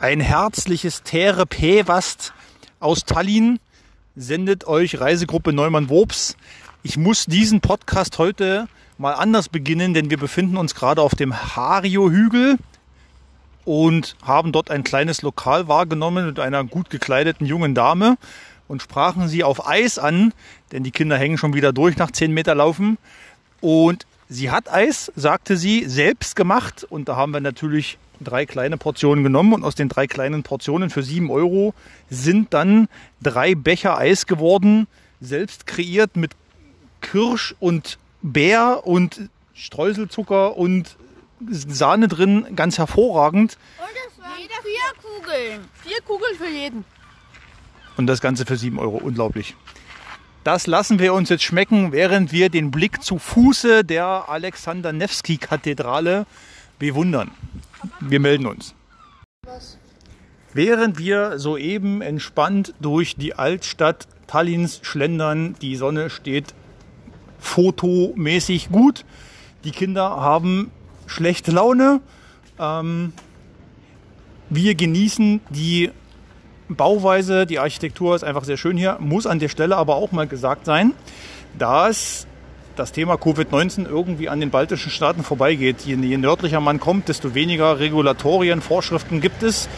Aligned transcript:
Ein 0.00 0.20
herzliches 0.20 1.02
Tere 1.02 1.44
Pevast 1.44 2.32
aus 2.78 3.04
Tallinn 3.04 3.60
sendet 4.16 4.66
euch 4.66 4.98
Reisegruppe 4.98 5.52
Neumann-Wobs. 5.52 6.38
Ich 6.82 6.96
muss 6.96 7.26
diesen 7.26 7.60
Podcast 7.60 8.16
heute 8.16 8.66
mal 8.96 9.12
anders 9.12 9.50
beginnen, 9.50 9.92
denn 9.92 10.08
wir 10.08 10.16
befinden 10.16 10.56
uns 10.56 10.74
gerade 10.74 11.02
auf 11.02 11.14
dem 11.14 11.36
Hario-Hügel 11.36 12.56
und 13.66 14.16
haben 14.22 14.52
dort 14.52 14.70
ein 14.70 14.84
kleines 14.84 15.20
Lokal 15.20 15.68
wahrgenommen 15.68 16.24
mit 16.24 16.40
einer 16.40 16.64
gut 16.64 16.88
gekleideten 16.88 17.46
jungen 17.46 17.74
Dame 17.74 18.16
und 18.68 18.80
sprachen 18.80 19.28
sie 19.28 19.44
auf 19.44 19.68
Eis 19.68 19.98
an, 19.98 20.32
denn 20.72 20.82
die 20.82 20.92
Kinder 20.92 21.18
hängen 21.18 21.36
schon 21.36 21.52
wieder 21.52 21.74
durch 21.74 21.98
nach 21.98 22.10
10 22.10 22.32
Meter 22.32 22.54
Laufen. 22.54 22.96
Und 23.60 24.06
sie 24.30 24.50
hat 24.50 24.72
Eis, 24.72 25.12
sagte 25.14 25.58
sie, 25.58 25.84
selbst 25.86 26.36
gemacht. 26.36 26.86
Und 26.88 27.10
da 27.10 27.16
haben 27.16 27.34
wir 27.34 27.42
natürlich 27.42 27.98
drei 28.20 28.46
kleine 28.46 28.76
Portionen 28.76 29.24
genommen. 29.24 29.52
Und 29.52 29.64
aus 29.64 29.74
den 29.74 29.88
drei 29.88 30.06
kleinen 30.06 30.42
Portionen 30.42 30.90
für 30.90 31.02
7 31.02 31.30
Euro 31.30 31.74
sind 32.08 32.52
dann 32.54 32.88
drei 33.22 33.54
Becher 33.54 33.96
Eis 33.98 34.26
geworden, 34.26 34.86
selbst 35.20 35.66
kreiert 35.66 36.16
mit 36.16 36.32
Kirsch 37.00 37.54
und 37.60 37.98
Bär 38.22 38.86
und 38.86 39.30
Streuselzucker 39.54 40.56
und 40.56 40.96
Sahne 41.48 42.08
drin, 42.08 42.46
ganz 42.54 42.78
hervorragend. 42.78 43.56
Und 43.78 43.88
es 44.06 44.22
waren 44.22 44.30
vier 44.36 45.02
Kugeln. 45.02 45.60
Vier 45.82 46.00
Kugeln 46.02 46.36
für 46.36 46.48
jeden. 46.48 46.84
Und 47.96 48.06
das 48.06 48.20
Ganze 48.20 48.46
für 48.46 48.56
7 48.56 48.78
Euro. 48.78 48.98
Unglaublich. 48.98 49.56
Das 50.44 50.66
lassen 50.66 50.98
wir 50.98 51.12
uns 51.12 51.28
jetzt 51.28 51.44
schmecken, 51.44 51.92
während 51.92 52.32
wir 52.32 52.48
den 52.48 52.70
Blick 52.70 53.02
zu 53.02 53.18
Fuße 53.18 53.84
der 53.84 54.24
Alexander 54.28 54.92
Nevsky 54.92 55.36
Kathedrale 55.36 56.26
bewundern. 56.78 57.30
Wir 58.00 58.20
melden 58.20 58.46
uns. 58.46 58.74
Während 60.52 60.98
wir 60.98 61.38
soeben 61.38 62.02
entspannt 62.02 62.74
durch 62.80 63.16
die 63.16 63.34
Altstadt 63.34 64.08
Tallinns 64.26 64.80
schlendern, 64.82 65.54
die 65.60 65.76
Sonne 65.76 66.10
steht 66.10 66.54
fotomäßig 67.38 68.70
gut. 68.70 69.04
Die 69.64 69.70
Kinder 69.70 70.16
haben 70.16 70.70
schlechte 71.06 71.52
Laune. 71.52 72.00
Ähm, 72.58 73.12
wir 74.48 74.74
genießen 74.74 75.40
die 75.50 75.90
Bauweise, 76.68 77.46
die 77.46 77.58
Architektur 77.58 78.14
ist 78.14 78.22
einfach 78.22 78.44
sehr 78.44 78.56
schön 78.56 78.76
hier. 78.76 78.98
Muss 79.00 79.26
an 79.26 79.38
der 79.38 79.48
Stelle 79.48 79.76
aber 79.76 79.96
auch 79.96 80.12
mal 80.12 80.26
gesagt 80.26 80.64
sein, 80.64 80.94
dass 81.58 82.26
das 82.80 82.92
Thema 82.92 83.14
Covid-19 83.14 83.86
irgendwie 83.86 84.30
an 84.30 84.40
den 84.40 84.50
baltischen 84.50 84.90
Staaten 84.90 85.22
vorbeigeht. 85.22 85.82
Je, 85.82 85.96
je, 85.96 86.16
nördlicher 86.16 86.60
man 86.60 86.80
kommt, 86.80 87.08
desto 87.08 87.34
weniger 87.34 87.78
Regulatorien, 87.78 88.62
Vorschriften 88.62 89.20
gibt 89.20 89.42
es. 89.42 89.68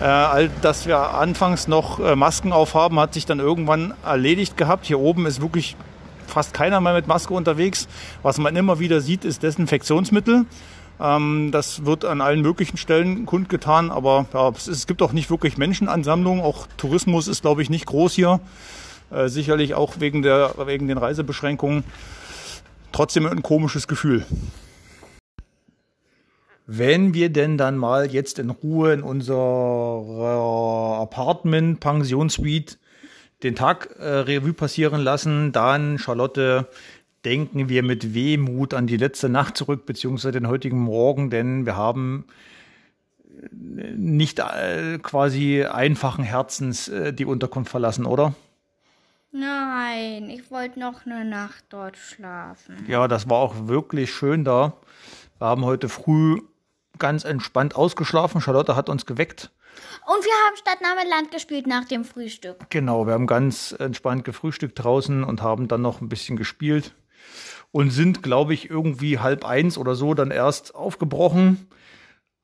Äh, 0.00 0.04
all 0.04 0.50
das 0.60 0.86
wir 0.86 1.14
anfangs 1.14 1.68
noch 1.68 2.00
äh, 2.00 2.16
Masken 2.16 2.52
aufhaben, 2.52 2.98
hat 2.98 3.14
sich 3.14 3.26
dann 3.26 3.38
irgendwann 3.38 3.94
erledigt 4.04 4.56
gehabt. 4.56 4.86
Hier 4.86 4.98
oben 4.98 5.26
ist 5.26 5.40
wirklich 5.40 5.76
fast 6.26 6.52
keiner 6.52 6.80
mehr 6.80 6.94
mit 6.94 7.06
Maske 7.06 7.32
unterwegs. 7.32 7.86
Was 8.24 8.38
man 8.38 8.56
immer 8.56 8.80
wieder 8.80 9.00
sieht, 9.00 9.24
ist 9.24 9.44
Desinfektionsmittel. 9.44 10.44
Ähm, 11.00 11.50
das 11.52 11.86
wird 11.86 12.04
an 12.04 12.20
allen 12.20 12.42
möglichen 12.42 12.76
Stellen 12.76 13.24
kundgetan, 13.24 13.92
aber 13.92 14.26
ja, 14.34 14.48
es, 14.48 14.66
es, 14.66 14.88
gibt 14.88 15.00
auch 15.00 15.12
nicht 15.12 15.30
wirklich 15.30 15.58
Menschenansammlungen. 15.58 16.42
Auch 16.42 16.66
Tourismus 16.76 17.28
ist, 17.28 17.42
glaube 17.42 17.62
ich, 17.62 17.70
nicht 17.70 17.86
groß 17.86 18.14
hier. 18.14 18.40
Äh, 19.12 19.28
sicherlich 19.28 19.74
auch 19.74 20.00
wegen, 20.00 20.22
der, 20.22 20.54
wegen 20.66 20.88
den 20.88 20.98
Reisebeschränkungen. 20.98 21.84
Trotzdem 22.92 23.26
ein 23.26 23.42
komisches 23.42 23.86
Gefühl. 23.88 24.24
Wenn 26.66 27.14
wir 27.14 27.30
denn 27.30 27.56
dann 27.56 27.78
mal 27.78 28.12
jetzt 28.12 28.38
in 28.38 28.50
Ruhe 28.50 28.92
in 28.92 29.02
unserer 29.02 30.98
Apartment, 31.00 31.80
Pensionsuite 31.80 32.76
den 33.42 33.54
Tag 33.54 33.96
äh, 33.98 34.04
Revue 34.04 34.52
passieren 34.52 35.00
lassen, 35.00 35.52
dann 35.52 35.98
Charlotte 35.98 36.66
denken 37.24 37.68
wir 37.68 37.82
mit 37.82 38.14
Wehmut 38.14 38.74
an 38.74 38.86
die 38.86 38.96
letzte 38.96 39.28
Nacht 39.28 39.56
zurück, 39.56 39.86
beziehungsweise 39.86 40.32
den 40.32 40.48
heutigen 40.48 40.78
Morgen, 40.78 41.30
denn 41.30 41.66
wir 41.66 41.76
haben 41.76 42.26
äh, 43.76 43.92
nicht 43.96 44.40
äh, 44.40 44.98
quasi 44.98 45.64
einfachen 45.64 46.24
Herzens 46.24 46.88
äh, 46.88 47.12
die 47.12 47.24
Unterkunft 47.24 47.70
verlassen, 47.70 48.06
oder? 48.06 48.34
Nein, 49.30 50.30
ich 50.30 50.50
wollte 50.50 50.80
noch 50.80 51.04
eine 51.04 51.24
Nacht 51.24 51.64
dort 51.68 51.96
schlafen. 51.96 52.84
Ja, 52.88 53.08
das 53.08 53.28
war 53.28 53.38
auch 53.38 53.68
wirklich 53.68 54.12
schön 54.12 54.44
da. 54.44 54.74
Wir 55.38 55.48
haben 55.48 55.64
heute 55.64 55.88
früh 55.88 56.40
ganz 56.98 57.24
entspannt 57.24 57.76
ausgeschlafen. 57.76 58.40
Charlotte 58.40 58.74
hat 58.74 58.88
uns 58.88 59.06
geweckt. 59.06 59.50
Und 60.06 60.24
wir 60.24 60.32
haben 60.46 60.56
Stadtname 60.56 61.08
Land 61.08 61.30
gespielt 61.30 61.66
nach 61.66 61.84
dem 61.84 62.04
Frühstück. 62.04 62.70
Genau, 62.70 63.06
wir 63.06 63.12
haben 63.12 63.26
ganz 63.26 63.72
entspannt 63.78 64.24
gefrühstückt 64.24 64.82
draußen 64.82 65.22
und 65.22 65.42
haben 65.42 65.68
dann 65.68 65.82
noch 65.82 66.00
ein 66.00 66.08
bisschen 66.08 66.36
gespielt 66.36 66.94
und 67.70 67.90
sind, 67.90 68.22
glaube 68.22 68.54
ich, 68.54 68.70
irgendwie 68.70 69.18
halb 69.18 69.44
eins 69.44 69.78
oder 69.78 69.94
so 69.94 70.14
dann 70.14 70.30
erst 70.30 70.74
aufgebrochen 70.74 71.68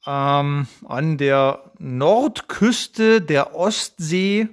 ähm, 0.07 0.67
an 0.85 1.19
der 1.19 1.73
Nordküste 1.79 3.21
der 3.21 3.55
Ostsee 3.55 4.49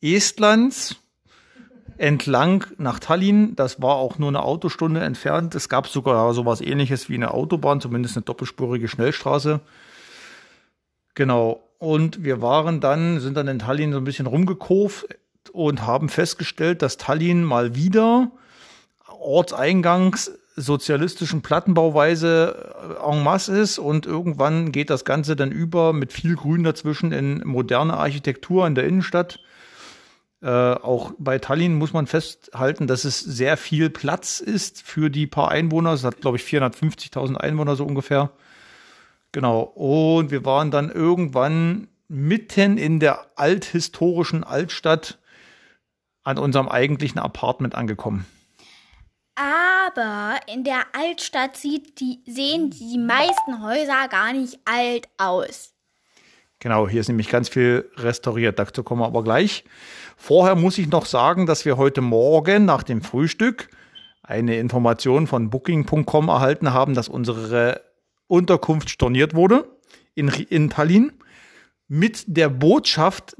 Estlands 0.00 0.96
entlang 1.98 2.64
nach 2.78 2.98
Tallinn. 2.98 3.56
Das 3.56 3.80
war 3.80 3.96
auch 3.96 4.18
nur 4.18 4.28
eine 4.28 4.42
Autostunde 4.42 5.00
entfernt. 5.00 5.54
Es 5.54 5.68
gab 5.68 5.88
sogar 5.88 6.32
sowas 6.34 6.60
ähnliches 6.60 7.08
wie 7.08 7.14
eine 7.14 7.32
Autobahn, 7.32 7.80
zumindest 7.80 8.16
eine 8.16 8.24
doppelspurige 8.24 8.88
Schnellstraße. 8.88 9.60
Genau. 11.14 11.62
Und 11.78 12.24
wir 12.24 12.40
waren 12.40 12.80
dann, 12.80 13.20
sind 13.20 13.36
dann 13.36 13.48
in 13.48 13.58
Tallinn 13.58 13.92
so 13.92 13.98
ein 13.98 14.04
bisschen 14.04 14.26
rumgekurvt 14.26 15.06
und 15.52 15.86
haben 15.86 16.08
festgestellt, 16.08 16.82
dass 16.82 16.96
Tallinn 16.96 17.44
mal 17.44 17.74
wieder 17.74 18.30
Ortseingangs 19.20 20.32
sozialistischen 20.56 21.42
Plattenbauweise 21.42 22.96
äh, 23.02 23.12
en 23.12 23.22
masse 23.22 23.56
ist 23.56 23.78
und 23.78 24.06
irgendwann 24.06 24.72
geht 24.72 24.88
das 24.90 25.04
Ganze 25.04 25.36
dann 25.36 25.52
über 25.52 25.92
mit 25.92 26.12
viel 26.12 26.34
Grün 26.34 26.64
dazwischen 26.64 27.12
in 27.12 27.42
moderne 27.46 27.94
Architektur 27.94 28.66
in 28.66 28.74
der 28.74 28.84
Innenstadt. 28.84 29.38
Äh, 30.42 30.48
auch 30.48 31.12
bei 31.18 31.38
Tallinn 31.38 31.74
muss 31.74 31.92
man 31.92 32.06
festhalten, 32.06 32.86
dass 32.86 33.04
es 33.04 33.20
sehr 33.20 33.56
viel 33.56 33.90
Platz 33.90 34.40
ist 34.40 34.82
für 34.82 35.10
die 35.10 35.26
paar 35.26 35.50
Einwohner. 35.50 35.92
Es 35.92 36.04
hat, 36.04 36.20
glaube 36.20 36.36
ich, 36.36 36.44
450.000 36.44 37.36
Einwohner 37.36 37.76
so 37.76 37.84
ungefähr. 37.84 38.30
Genau. 39.32 39.60
Und 39.60 40.30
wir 40.30 40.44
waren 40.44 40.70
dann 40.70 40.90
irgendwann 40.90 41.88
mitten 42.08 42.78
in 42.78 43.00
der 43.00 43.26
althistorischen 43.36 44.44
Altstadt 44.44 45.18
an 46.22 46.38
unserem 46.38 46.68
eigentlichen 46.68 47.18
Apartment 47.18 47.74
angekommen. 47.74 48.26
Aber 49.36 50.40
in 50.46 50.64
der 50.64 50.84
Altstadt 50.92 51.56
sieht 51.56 52.00
die, 52.00 52.20
sehen 52.26 52.70
die 52.70 52.98
meisten 52.98 53.62
Häuser 53.62 54.08
gar 54.08 54.32
nicht 54.32 54.58
alt 54.64 55.08
aus. 55.18 55.75
Genau, 56.66 56.88
hier 56.88 57.00
ist 57.00 57.06
nämlich 57.06 57.28
ganz 57.28 57.48
viel 57.48 57.88
restauriert. 57.96 58.58
Dazu 58.58 58.82
kommen 58.82 59.00
wir 59.00 59.06
aber 59.06 59.22
gleich. 59.22 59.62
Vorher 60.16 60.56
muss 60.56 60.78
ich 60.78 60.88
noch 60.88 61.06
sagen, 61.06 61.46
dass 61.46 61.64
wir 61.64 61.76
heute 61.76 62.00
Morgen 62.00 62.64
nach 62.64 62.82
dem 62.82 63.02
Frühstück 63.02 63.68
eine 64.24 64.56
Information 64.58 65.28
von 65.28 65.48
Booking.com 65.48 66.26
erhalten 66.26 66.72
haben, 66.72 66.94
dass 66.94 67.06
unsere 67.06 67.82
Unterkunft 68.26 68.90
storniert 68.90 69.32
wurde 69.36 69.68
in, 70.16 70.26
in 70.26 70.68
Tallinn 70.68 71.12
mit 71.86 72.24
der 72.26 72.48
Botschaft, 72.48 73.36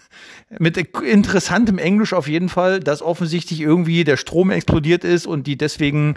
mit 0.58 0.78
interessantem 0.78 1.76
Englisch 1.76 2.14
auf 2.14 2.28
jeden 2.28 2.48
Fall, 2.48 2.80
dass 2.80 3.02
offensichtlich 3.02 3.60
irgendwie 3.60 4.04
der 4.04 4.16
Strom 4.16 4.50
explodiert 4.50 5.04
ist 5.04 5.26
und 5.26 5.46
die 5.46 5.58
deswegen 5.58 6.16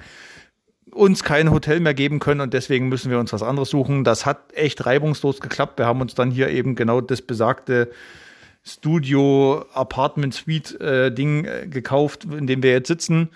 uns 0.94 1.24
kein 1.24 1.52
Hotel 1.52 1.80
mehr 1.80 1.94
geben 1.94 2.20
können 2.20 2.42
und 2.42 2.54
deswegen 2.54 2.90
müssen 2.90 3.12
wir 3.12 3.20
uns 3.20 3.34
was 3.34 3.44
anderes 3.44 3.70
suchen. 3.70 4.04
Das 4.04 4.26
hat 4.26 4.54
echt 4.54 4.86
reibungslos 4.86 5.40
geklappt. 5.40 5.78
Wir 5.80 5.86
haben 5.86 6.02
uns 6.02 6.16
dann 6.16 6.32
hier 6.32 6.50
eben 6.50 6.76
genau 6.76 7.02
das 7.02 7.22
besagte 7.22 7.92
Studio 8.64 9.66
Apartment 9.74 10.34
Suite 10.34 10.80
äh, 10.80 11.12
Ding 11.14 11.46
äh, 11.46 11.68
gekauft, 11.68 12.26
in 12.26 12.48
dem 12.48 12.64
wir 12.64 12.72
jetzt 12.72 12.88
sitzen. 12.88 13.30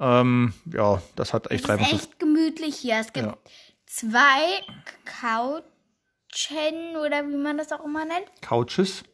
Ähm, 0.00 0.54
ja, 0.72 1.00
das 1.14 1.32
hat 1.32 1.50
echt 1.50 1.68
reibungslos. 1.68 2.00
Es 2.00 2.04
ist 2.04 2.10
echt 2.10 2.18
gemütlich 2.18 2.76
hier. 2.76 2.98
Es 3.00 3.12
gibt 3.12 3.26
ja. 3.26 3.36
zwei 3.86 4.62
Couchen 5.04 6.96
oder 6.96 7.28
wie 7.28 7.36
man 7.36 7.58
das 7.58 7.72
auch 7.72 7.84
immer 7.84 8.04
nennt. 8.04 8.26
Couches. 8.42 9.04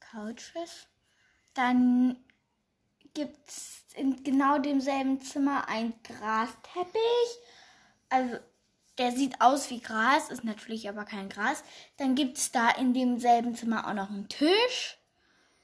Couches. 0.00 0.88
Dann 1.54 2.16
gibt 3.14 3.48
es 3.48 3.85
in 3.96 4.22
genau 4.22 4.58
demselben 4.58 5.20
Zimmer 5.20 5.68
ein 5.68 5.94
Grasteppich. 6.04 7.38
Also 8.08 8.36
der 8.98 9.12
sieht 9.12 9.40
aus 9.40 9.70
wie 9.70 9.80
Gras, 9.80 10.30
ist 10.30 10.44
natürlich 10.44 10.88
aber 10.88 11.04
kein 11.04 11.28
Gras. 11.28 11.62
Dann 11.96 12.14
gibt 12.14 12.38
es 12.38 12.52
da 12.52 12.70
in 12.70 12.94
demselben 12.94 13.54
Zimmer 13.54 13.86
auch 13.88 13.94
noch 13.94 14.10
einen 14.10 14.28
Tisch 14.28 14.98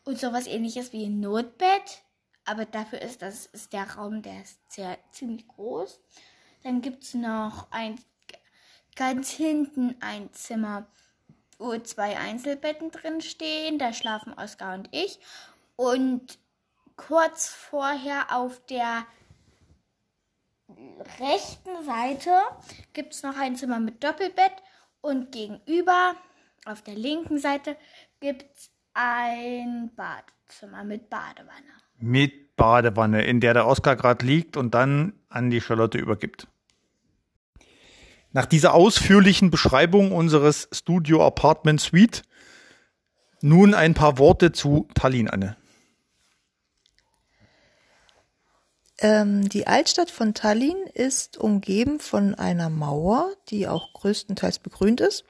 und 0.04 0.18
sowas 0.18 0.46
ähnliches 0.46 0.92
wie 0.92 1.06
ein 1.06 1.20
Notbett. 1.20 2.02
Aber 2.44 2.64
dafür 2.64 3.00
ist 3.00 3.22
das 3.22 3.46
ist 3.46 3.72
der 3.72 3.88
Raum, 3.92 4.22
der 4.22 4.42
ist 4.42 4.58
sehr 4.72 4.98
ziemlich 5.12 5.46
groß. 5.46 6.00
Dann 6.62 6.80
gibt 6.80 7.04
es 7.04 7.14
noch 7.14 7.70
ein 7.70 7.98
ganz 8.96 9.30
hinten 9.30 9.96
ein 10.00 10.32
Zimmer, 10.32 10.86
Uhr 11.58 11.82
zwei 11.84 12.18
Einzelbetten 12.18 12.90
drin 12.90 13.20
stehen. 13.20 13.78
Da 13.78 13.92
schlafen 13.92 14.34
Oskar 14.34 14.74
und 14.74 14.88
ich. 14.92 15.20
Und 15.76 16.38
kurz 16.96 17.48
vorher 17.48 18.36
auf 18.36 18.60
der 18.66 19.06
rechten 21.20 21.84
Seite 21.84 22.30
gibt 22.92 23.14
es 23.14 23.22
noch 23.22 23.36
ein 23.36 23.56
Zimmer 23.56 23.80
mit 23.80 24.02
Doppelbett 24.02 24.52
und 25.00 25.32
gegenüber 25.32 26.14
auf 26.64 26.82
der 26.82 26.94
linken 26.94 27.38
Seite 27.38 27.76
gibt 28.20 28.44
es 28.56 28.70
ein 28.94 29.90
Badezimmer 29.96 30.84
mit 30.84 31.10
Badewanne. 31.10 31.50
Mit 31.98 32.56
Badewanne, 32.56 33.24
in 33.24 33.40
der 33.40 33.54
der 33.54 33.66
Oskar 33.66 33.96
gerade 33.96 34.24
liegt 34.24 34.56
und 34.56 34.74
dann 34.74 35.14
an 35.28 35.50
die 35.50 35.60
Charlotte 35.60 35.98
übergibt. 35.98 36.46
Nach 38.32 38.46
dieser 38.46 38.74
ausführlichen 38.74 39.50
Beschreibung 39.50 40.12
unseres 40.12 40.68
Studio 40.72 41.26
Apartment 41.26 41.80
Suite 41.80 42.22
nun 43.40 43.74
ein 43.74 43.94
paar 43.94 44.18
Worte 44.18 44.52
zu 44.52 44.88
Tallinn, 44.94 45.28
Anne. 45.28 45.56
Ähm, 49.02 49.48
die 49.48 49.66
Altstadt 49.66 50.10
von 50.10 50.32
Tallinn 50.32 50.76
ist 50.94 51.36
umgeben 51.36 51.98
von 51.98 52.36
einer 52.36 52.70
Mauer, 52.70 53.32
die 53.48 53.66
auch 53.66 53.92
größtenteils 53.94 54.60
begrünt 54.60 55.00
ist. 55.00 55.24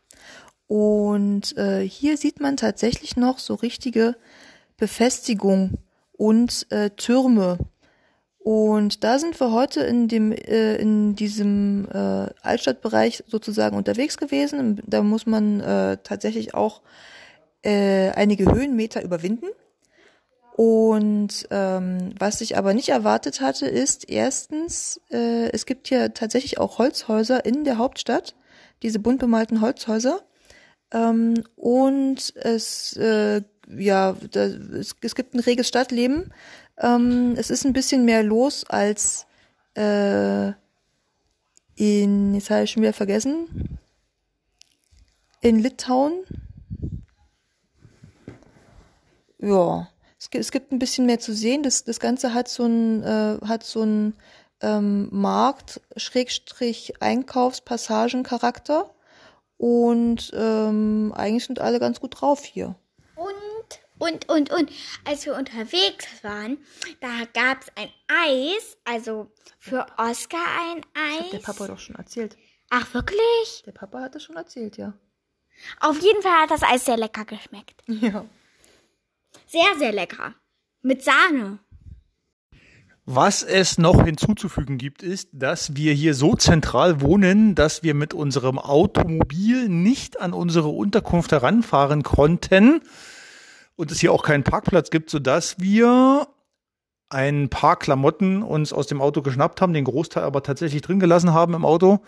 Und 0.66 1.56
äh, 1.56 1.80
hier 1.80 2.18
sieht 2.18 2.38
man 2.38 2.58
tatsächlich 2.58 3.16
noch 3.16 3.38
so 3.38 3.54
richtige 3.54 4.14
Befestigung 4.76 5.78
und 6.12 6.66
äh, 6.70 6.90
Türme. 6.90 7.58
Und 8.38 9.04
da 9.04 9.18
sind 9.18 9.40
wir 9.40 9.52
heute 9.52 9.80
in 9.80 10.06
dem 10.06 10.32
äh, 10.32 10.76
in 10.76 11.14
diesem 11.16 11.88
äh, 11.92 12.26
Altstadtbereich 12.42 13.24
sozusagen 13.26 13.76
unterwegs 13.76 14.18
gewesen. 14.18 14.82
Da 14.86 15.02
muss 15.02 15.24
man 15.24 15.60
äh, 15.60 15.96
tatsächlich 16.02 16.54
auch 16.54 16.82
äh, 17.62 18.10
einige 18.10 18.52
Höhenmeter 18.52 19.02
überwinden. 19.02 19.46
Und 20.54 21.48
ähm, 21.50 22.14
was 22.18 22.42
ich 22.42 22.58
aber 22.58 22.74
nicht 22.74 22.90
erwartet 22.90 23.40
hatte, 23.40 23.66
ist 23.66 24.10
erstens, 24.10 25.00
äh, 25.10 25.50
es 25.50 25.64
gibt 25.64 25.88
hier 25.88 26.12
tatsächlich 26.12 26.58
auch 26.58 26.78
Holzhäuser 26.78 27.44
in 27.46 27.64
der 27.64 27.78
Hauptstadt, 27.78 28.34
diese 28.82 28.98
bunt 28.98 29.18
bemalten 29.18 29.62
Holzhäuser. 29.62 30.20
Ähm, 30.92 31.42
und 31.56 32.36
es, 32.36 32.94
äh, 32.98 33.42
ja, 33.68 34.14
da, 34.30 34.44
es, 34.44 34.94
es 35.00 35.14
gibt 35.14 35.34
ein 35.34 35.40
reges 35.40 35.68
Stadtleben. 35.68 36.32
Ähm, 36.78 37.34
es 37.38 37.48
ist 37.48 37.64
ein 37.64 37.72
bisschen 37.72 38.04
mehr 38.04 38.22
los 38.22 38.64
als 38.68 39.26
äh, 39.74 40.52
in, 41.76 42.34
jetzt 42.34 42.50
habe 42.50 42.64
ich 42.64 42.70
schon 42.70 42.82
wieder 42.82 42.92
vergessen, 42.92 43.78
in 45.40 45.58
Litauen. 45.58 46.12
Ja, 49.38 49.88
es 50.30 50.50
gibt, 50.50 50.72
ein 50.72 50.78
bisschen 50.78 51.06
mehr 51.06 51.18
zu 51.18 51.34
sehen. 51.34 51.62
Das, 51.62 51.84
das 51.84 52.00
Ganze 52.00 52.34
hat 52.34 52.48
so 52.48 52.64
ein, 52.64 53.02
äh, 53.02 53.38
hat 53.46 53.64
so 53.64 53.82
ein 53.82 54.14
ähm, 54.60 55.08
Markt, 55.10 55.80
Schrägstrich, 55.96 56.94
Einkaufspassagencharakter. 57.00 58.94
Und 59.56 60.32
ähm, 60.34 61.12
eigentlich 61.14 61.44
sind 61.44 61.60
alle 61.60 61.78
ganz 61.78 62.00
gut 62.00 62.20
drauf 62.20 62.44
hier. 62.44 62.74
Und, 63.14 63.28
und, 63.98 64.28
und, 64.28 64.52
und, 64.52 64.70
als 65.04 65.24
wir 65.26 65.36
unterwegs 65.36 66.06
waren, 66.22 66.58
da 67.00 67.24
gab 67.32 67.62
es 67.62 67.68
ein 67.76 67.88
Eis, 68.08 68.76
also 68.84 69.30
für 69.58 69.86
Oscar 69.98 70.40
ein 70.60 70.80
Das 70.80 71.02
Eis. 71.02 71.24
hat 71.26 71.32
der 71.32 71.38
Papa 71.38 71.66
doch 71.68 71.78
schon 71.78 71.94
erzählt. 71.96 72.36
Ach, 72.70 72.92
wirklich? 72.94 73.62
Der 73.66 73.72
Papa 73.72 74.00
hat 74.00 74.14
das 74.14 74.24
schon 74.24 74.36
erzählt, 74.36 74.76
ja. 74.76 74.94
Auf 75.78 76.00
jeden 76.00 76.22
Fall 76.22 76.42
hat 76.42 76.50
das 76.50 76.62
Eis 76.62 76.84
sehr 76.84 76.96
lecker 76.96 77.24
geschmeckt. 77.24 77.82
Ja. 77.86 78.24
Sehr, 79.46 79.78
sehr 79.78 79.92
lecker. 79.92 80.34
Mit 80.82 81.02
Sahne. 81.02 81.58
Was 83.04 83.42
es 83.42 83.78
noch 83.78 84.04
hinzuzufügen 84.04 84.78
gibt, 84.78 85.02
ist, 85.02 85.28
dass 85.32 85.74
wir 85.74 85.92
hier 85.92 86.14
so 86.14 86.36
zentral 86.36 87.00
wohnen, 87.00 87.56
dass 87.56 87.82
wir 87.82 87.94
mit 87.94 88.14
unserem 88.14 88.60
Automobil 88.60 89.68
nicht 89.68 90.20
an 90.20 90.32
unsere 90.32 90.68
Unterkunft 90.68 91.32
heranfahren 91.32 92.04
konnten 92.04 92.80
und 93.74 93.90
es 93.90 93.98
hier 93.98 94.12
auch 94.12 94.22
keinen 94.22 94.44
Parkplatz 94.44 94.90
gibt, 94.90 95.10
sodass 95.10 95.58
wir 95.58 96.28
ein 97.08 97.48
paar 97.48 97.76
Klamotten 97.76 98.42
uns 98.42 98.72
aus 98.72 98.86
dem 98.86 99.02
Auto 99.02 99.20
geschnappt 99.20 99.60
haben, 99.60 99.74
den 99.74 99.84
Großteil 99.84 100.22
aber 100.22 100.44
tatsächlich 100.44 100.82
drin 100.82 101.00
gelassen 101.00 101.34
haben 101.34 101.54
im 101.54 101.64
Auto, 101.64 102.00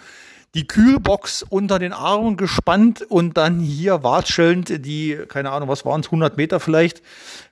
die 0.55 0.69
Kühlbox 0.69 1.43
unter 1.43 1.79
den 1.79 1.93
Armen 1.93 2.37
gespannt 2.37 3.03
und 3.03 3.37
dann 3.37 3.59
hier 3.59 4.05
watschelnd 4.05 4.87
die, 4.87 5.19
keine 5.29 5.51
Ahnung, 5.51 5.69
was 5.69 5.85
waren 5.85 6.01
es, 6.01 6.07
100 6.07 6.37
Meter 6.37 6.61
vielleicht, 6.61 7.03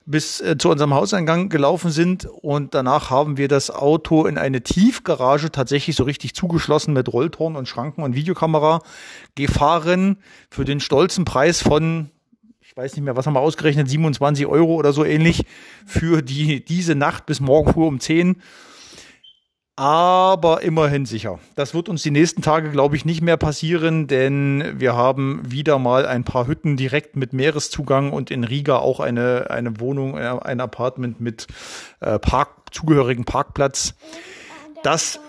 bis 0.07 0.41
äh, 0.41 0.57
zu 0.57 0.71
unserem 0.71 0.95
Hauseingang 0.95 1.49
gelaufen 1.49 1.91
sind 1.91 2.27
und 2.27 2.75
danach 2.75 3.11
haben 3.11 3.37
wir 3.37 3.49
das 3.49 3.71
Auto 3.71 4.27
in 4.27 4.39
eine 4.39 4.63
Tiefgarage 4.63 5.51
tatsächlich 5.51 5.97
so 5.97 6.05
richtig 6.05 6.35
zugeschlossen 6.35 6.95
mit 6.95 7.13
Rolltoren 7.13 7.57
und 7.57 7.69
Schranken 7.69 8.03
und 8.03 8.15
Videokamera 8.15 8.83
gefahren 9.35 10.19
für 10.49 10.65
den 10.65 10.81
stolzen 10.81 11.25
Preis 11.25 11.61
von 11.61 12.11
ich 12.73 12.77
weiß 12.79 12.97
nicht 12.97 13.05
mehr, 13.05 13.17
was 13.17 13.27
haben 13.27 13.35
wir 13.35 13.41
ausgerechnet, 13.41 13.91
27 13.91 14.47
Euro 14.47 14.77
oder 14.77 14.95
so 14.95 15.05
ähnlich 15.05 15.45
für 15.85 16.23
die, 16.23 16.65
diese 16.65 16.95
Nacht 16.95 17.27
bis 17.27 17.39
morgen 17.39 17.71
früh 17.71 17.85
um 17.85 18.01
10. 18.01 18.41
Aber 19.75 20.63
immerhin 20.63 21.07
sicher. 21.07 21.39
Das 21.55 21.73
wird 21.73 21.89
uns 21.89 22.03
die 22.03 22.11
nächsten 22.11 22.43
Tage, 22.43 22.71
glaube 22.71 22.95
ich, 22.95 23.07
nicht 23.07 23.23
mehr 23.23 23.39
passieren, 23.39 24.07
denn 24.07 24.79
wir 24.79 24.95
haben 24.95 25.41
wieder 25.51 25.79
mal 25.79 26.05
ein 26.05 26.25
paar 26.25 26.47
Hütten 26.47 26.77
direkt 26.77 27.17
mit 27.17 27.33
Meereszugang 27.33 28.13
und 28.13 28.31
in 28.31 28.45
Riga 28.45 28.77
auch 28.77 29.01
eine, 29.01 29.47
eine 29.49 29.81
Wohnung, 29.81 30.19
äh, 30.19 30.39
ein 30.43 30.61
Apartment 30.61 31.21
mit 31.21 31.47
äh, 32.01 32.19
Park, 32.19 32.51
zugehörigen 32.71 33.25
Parkplatz. 33.25 33.95
Das, 34.83 35.21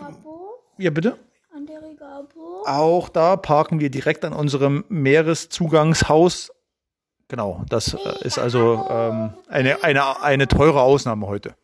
ja 0.78 0.90
bitte? 0.90 1.18
An 1.56 1.66
der 1.66 1.82
Rigabo. 1.82 2.64
Auch 2.66 3.08
da 3.08 3.38
parken 3.38 3.80
wir 3.80 3.90
direkt 3.90 4.26
an 4.26 4.34
unserem 4.34 4.84
Meereszugangshaus. 4.90 6.52
Genau, 7.30 7.64
das 7.70 7.94
äh, 7.94 8.28
ist 8.28 8.40
also 8.40 8.86
ähm, 8.90 9.34
eine, 9.48 9.84
eine, 9.86 10.22
eine 10.22 10.50
teure 10.50 10.82
Ausnahme 10.82 11.28
heute. 11.28 11.56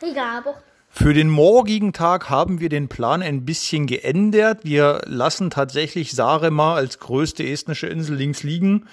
Rigabo. 0.00 0.54
Für 0.96 1.12
den 1.12 1.28
morgigen 1.28 1.92
Tag 1.92 2.30
haben 2.30 2.60
wir 2.60 2.68
den 2.68 2.86
Plan 2.86 3.20
ein 3.20 3.44
bisschen 3.44 3.88
geändert. 3.88 4.60
Wir 4.62 5.00
lassen 5.06 5.50
tatsächlich 5.50 6.12
Saaremaa 6.12 6.76
als 6.76 7.00
größte 7.00 7.44
estnische 7.44 7.88
Insel 7.88 8.14
links 8.14 8.44
liegen 8.44 8.86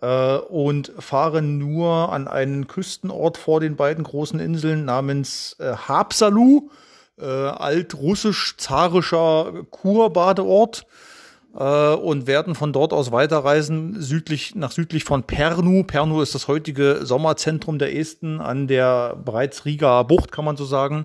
äh, 0.00 0.38
und 0.38 0.90
fahren 0.98 1.58
nur 1.58 2.10
an 2.10 2.28
einen 2.28 2.66
Küstenort 2.66 3.36
vor 3.36 3.60
den 3.60 3.76
beiden 3.76 4.04
großen 4.04 4.40
Inseln 4.40 4.86
namens 4.86 5.56
äh, 5.60 5.74
Haapsalu, 5.74 6.70
äh, 7.20 7.26
altrussisch-zarischer 7.26 9.66
Kurbadeort 9.70 10.86
äh, 11.54 11.92
und 11.92 12.26
werden 12.26 12.54
von 12.54 12.72
dort 12.72 12.94
aus 12.94 13.12
weiterreisen 13.12 14.00
südlich 14.00 14.54
nach 14.54 14.72
südlich 14.72 15.04
von 15.04 15.24
Pernu. 15.24 15.84
Pernu 15.84 16.22
ist 16.22 16.34
das 16.34 16.48
heutige 16.48 17.00
Sommerzentrum 17.02 17.78
der 17.78 17.94
Esten 17.94 18.40
an 18.40 18.66
der 18.66 19.14
bereits 19.22 19.66
Riga 19.66 20.04
Bucht, 20.04 20.32
kann 20.32 20.46
man 20.46 20.56
so 20.56 20.64
sagen. 20.64 21.04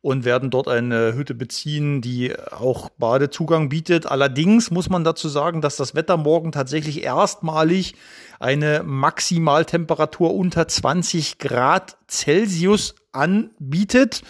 Und 0.00 0.24
werden 0.24 0.50
dort 0.50 0.68
eine 0.68 1.14
Hütte 1.14 1.34
beziehen, 1.34 2.00
die 2.00 2.32
auch 2.52 2.88
Badezugang 2.90 3.68
bietet. 3.68 4.06
Allerdings 4.06 4.70
muss 4.70 4.88
man 4.88 5.02
dazu 5.02 5.28
sagen, 5.28 5.60
dass 5.60 5.74
das 5.76 5.94
Wetter 5.96 6.16
morgen 6.16 6.52
tatsächlich 6.52 7.02
erstmalig 7.02 7.94
eine 8.38 8.84
Maximaltemperatur 8.84 10.34
unter 10.34 10.68
20 10.68 11.38
Grad 11.38 11.96
Celsius 12.08 12.94
anbietet, 13.10 14.22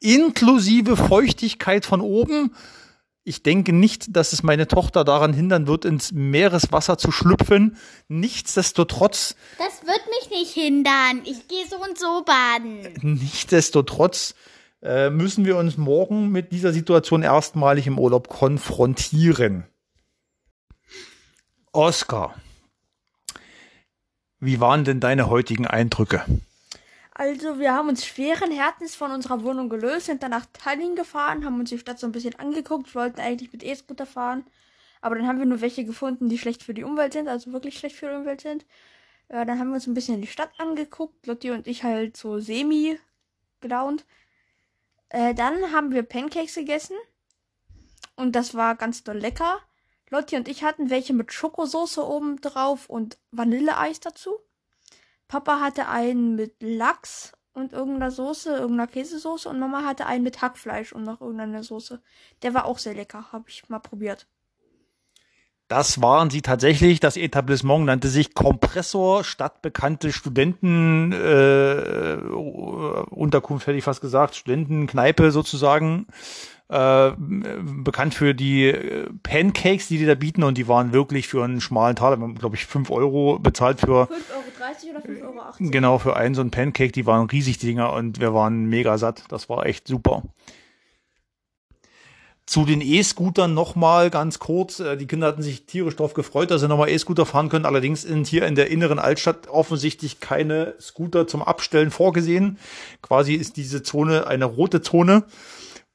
inklusive 0.00 0.96
Feuchtigkeit 0.96 1.84
von 1.84 2.00
oben. 2.00 2.54
Ich 3.24 3.42
denke 3.42 3.72
nicht, 3.72 4.14
dass 4.14 4.32
es 4.32 4.44
meine 4.44 4.68
Tochter 4.68 5.02
daran 5.02 5.32
hindern 5.32 5.66
wird, 5.66 5.84
ins 5.84 6.12
Meereswasser 6.12 6.98
zu 6.98 7.10
schlüpfen. 7.10 7.76
Nichtsdestotrotz, 8.06 9.34
Das 9.58 9.84
wird 9.84 10.02
mich 10.20 10.30
nicht 10.30 10.52
hindern. 10.54 11.22
Ich 11.24 11.48
gehe 11.48 11.66
so 11.68 11.76
und 11.76 11.98
so 11.98 12.22
baden. 12.24 13.18
nichtsdestotrotz 13.20 14.36
äh, 14.82 15.10
müssen 15.10 15.44
wir 15.44 15.56
uns 15.56 15.76
morgen 15.76 16.30
mit 16.30 16.52
dieser 16.52 16.72
Situation 16.72 17.22
erstmalig 17.22 17.86
im 17.86 17.98
Urlaub 17.98 18.28
konfrontieren. 18.28 19.64
Oskar, 21.72 22.34
wie 24.38 24.60
waren 24.60 24.84
denn 24.84 25.00
deine 25.00 25.28
heutigen 25.28 25.66
Eindrücke? 25.66 26.24
Also, 27.12 27.58
wir 27.58 27.72
haben 27.72 27.88
uns 27.88 28.04
schweren 28.04 28.50
Herzens 28.50 28.94
von 28.94 29.10
unserer 29.10 29.42
Wohnung 29.42 29.70
gelöst, 29.70 30.06
sind 30.06 30.22
dann 30.22 30.32
nach 30.32 30.44
Tallinn 30.52 30.96
gefahren, 30.96 31.46
haben 31.46 31.58
uns 31.58 31.70
die 31.70 31.78
Stadt 31.78 31.98
so 31.98 32.06
ein 32.06 32.12
bisschen 32.12 32.38
angeguckt, 32.38 32.94
wollten 32.94 33.20
eigentlich 33.20 33.52
mit 33.52 33.64
E-Scooter 33.64 34.04
fahren. 34.04 34.44
Aber 35.00 35.16
dann 35.16 35.26
haben 35.26 35.38
wir 35.38 35.46
nur 35.46 35.62
welche 35.62 35.84
gefunden, 35.84 36.28
die 36.28 36.36
schlecht 36.36 36.62
für 36.62 36.74
die 36.74 36.84
Umwelt 36.84 37.14
sind, 37.14 37.28
also 37.28 37.52
wirklich 37.52 37.78
schlecht 37.78 37.96
für 37.96 38.10
die 38.10 38.16
Umwelt 38.16 38.42
sind. 38.42 38.66
Ja, 39.30 39.44
dann 39.44 39.58
haben 39.58 39.68
wir 39.68 39.76
uns 39.76 39.86
ein 39.86 39.94
bisschen 39.94 40.20
die 40.20 40.26
Stadt 40.26 40.50
angeguckt, 40.58 41.26
Lotti 41.26 41.50
und 41.50 41.66
ich 41.66 41.82
halt 41.82 42.16
so 42.16 42.38
semi 42.38 42.98
gelaunt. 43.60 44.04
Äh, 45.08 45.34
dann 45.34 45.72
haben 45.72 45.92
wir 45.92 46.02
Pancakes 46.02 46.54
gegessen. 46.54 46.96
Und 48.16 48.32
das 48.34 48.54
war 48.54 48.76
ganz 48.76 49.04
doll 49.04 49.18
lecker. 49.18 49.60
Lotti 50.10 50.36
und 50.36 50.48
ich 50.48 50.62
hatten 50.62 50.90
welche 50.90 51.12
mit 51.12 51.32
Schokosoße 51.32 52.04
oben 52.06 52.40
drauf 52.40 52.88
und 52.88 53.18
Vanilleeis 53.32 54.00
dazu. 54.00 54.38
Papa 55.28 55.60
hatte 55.60 55.88
einen 55.88 56.36
mit 56.36 56.62
Lachs 56.62 57.32
und 57.52 57.72
irgendeiner 57.72 58.12
Soße, 58.12 58.50
irgendeiner 58.54 58.86
Käsesoße 58.86 59.48
und 59.48 59.58
Mama 59.58 59.84
hatte 59.84 60.06
einen 60.06 60.22
mit 60.22 60.40
Hackfleisch 60.42 60.92
und 60.92 61.02
noch 61.02 61.20
irgendeiner 61.20 61.64
Soße. 61.64 62.00
Der 62.42 62.54
war 62.54 62.66
auch 62.66 62.78
sehr 62.78 62.94
lecker, 62.94 63.32
habe 63.32 63.48
ich 63.48 63.68
mal 63.68 63.80
probiert. 63.80 64.28
Das 65.68 66.00
waren 66.00 66.30
sie 66.30 66.42
tatsächlich. 66.42 67.00
Das 67.00 67.16
Etablissement 67.16 67.86
nannte 67.86 68.08
sich 68.08 68.34
Kompressor, 68.34 69.24
stadtbekannte 69.24 70.12
Studenten 70.12 71.12
äh, 71.12 72.18
Unterkunft 73.10 73.66
hätte 73.66 73.76
ich 73.76 73.84
fast 73.84 74.00
gesagt, 74.00 74.36
Studentenkneipe 74.36 75.32
sozusagen. 75.32 76.06
Äh, 76.68 77.12
bekannt 77.16 78.14
für 78.14 78.34
die 78.34 78.66
äh, 78.66 79.08
Pancakes, 79.22 79.86
die 79.86 79.98
die 79.98 80.06
da 80.06 80.16
bieten 80.16 80.42
und 80.42 80.58
die 80.58 80.66
waren 80.66 80.92
wirklich 80.92 81.28
für 81.28 81.44
einen 81.44 81.60
schmalen 81.60 81.94
Taler, 81.94 82.16
glaube 82.34 82.56
ich, 82.56 82.66
fünf 82.66 82.90
Euro 82.90 83.38
bezahlt 83.38 83.80
für 83.80 84.08
5,30 84.08 84.08
Euro 84.34 84.90
oder 84.90 85.00
5,80 85.04 85.22
Euro? 85.22 85.70
genau 85.70 85.98
für 85.98 86.16
einen 86.16 86.34
so 86.34 86.40
einen 86.40 86.50
Pancake, 86.50 86.90
die 86.90 87.06
waren 87.06 87.28
riesig 87.30 87.58
die 87.58 87.66
Dinger 87.66 87.92
und 87.92 88.20
wir 88.20 88.34
waren 88.34 88.66
mega 88.66 88.98
satt. 88.98 89.22
Das 89.28 89.48
war 89.48 89.64
echt 89.64 89.86
super. 89.86 90.24
Zu 92.46 92.64
den 92.64 92.80
E-Scootern 92.80 93.54
nochmal 93.54 94.08
ganz 94.08 94.38
kurz. 94.38 94.78
Äh, 94.78 94.96
Die 94.96 95.06
Kinder 95.06 95.26
hatten 95.26 95.42
sich 95.42 95.66
tierisch 95.66 95.96
darauf 95.96 96.14
gefreut, 96.14 96.50
dass 96.50 96.60
sie 96.60 96.68
nochmal 96.68 96.90
E-Scooter 96.90 97.26
fahren 97.26 97.48
können. 97.48 97.66
Allerdings 97.66 98.02
sind 98.02 98.26
hier 98.28 98.46
in 98.46 98.54
der 98.54 98.70
inneren 98.70 99.00
Altstadt 99.00 99.48
offensichtlich 99.48 100.20
keine 100.20 100.74
Scooter 100.80 101.26
zum 101.26 101.42
Abstellen 101.42 101.90
vorgesehen. 101.90 102.58
Quasi 103.02 103.34
ist 103.34 103.56
diese 103.56 103.82
Zone 103.82 104.26
eine 104.26 104.44
rote 104.44 104.80
Zone. 104.80 105.24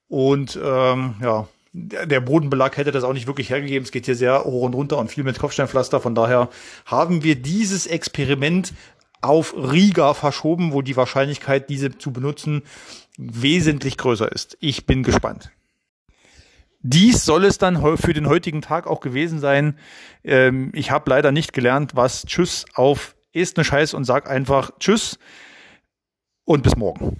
Und 0.09 0.59
ähm, 0.61 1.15
ja, 1.21 1.47
der 1.73 2.05
der 2.05 2.19
Bodenbelag 2.19 2.75
hätte 2.75 2.91
das 2.91 3.05
auch 3.05 3.13
nicht 3.13 3.27
wirklich 3.27 3.49
hergegeben. 3.49 3.85
Es 3.85 3.91
geht 3.91 4.05
hier 4.05 4.15
sehr 4.15 4.43
hoch 4.43 4.63
und 4.63 4.73
runter 4.73 4.97
und 4.97 5.09
viel 5.09 5.23
mit 5.23 5.39
Kopfsteinpflaster. 5.39 6.01
Von 6.01 6.15
daher 6.15 6.49
haben 6.85 7.23
wir 7.23 7.35
dieses 7.35 7.87
Experiment 7.87 8.73
auf 9.21 9.55
Riga 9.55 10.13
verschoben, 10.13 10.73
wo 10.73 10.81
die 10.81 10.97
Wahrscheinlichkeit, 10.97 11.69
diese 11.69 11.97
zu 11.97 12.11
benutzen, 12.11 12.63
wesentlich 13.17 13.97
größer 13.97 14.29
ist. 14.31 14.57
Ich 14.59 14.85
bin 14.85 15.03
gespannt. 15.03 15.51
Dies 16.83 17.25
soll 17.25 17.45
es 17.45 17.57
dann 17.57 17.97
für 17.97 18.13
den 18.13 18.27
heutigen 18.27 18.61
Tag 18.61 18.87
auch 18.87 19.01
gewesen 19.01 19.39
sein. 19.39 19.77
Ähm, 20.23 20.71
ich 20.73 20.91
habe 20.91 21.09
leider 21.09 21.31
nicht 21.31 21.53
gelernt, 21.53 21.95
was 21.95 22.25
Tschüss 22.25 22.65
auf 22.73 23.15
Estnisch 23.33 23.71
heißt 23.71 23.93
und 23.93 24.03
sag 24.03 24.29
einfach 24.29 24.71
Tschüss 24.79 25.19
und 26.43 26.63
bis 26.63 26.75
morgen. 26.75 27.19